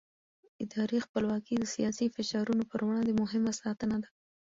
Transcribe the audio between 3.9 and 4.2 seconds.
ده